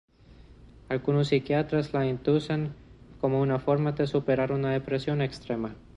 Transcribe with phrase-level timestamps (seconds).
[0.89, 2.73] Algunos psiquiatras la inducen
[3.19, 5.75] como una forma de superar una depresión extrema.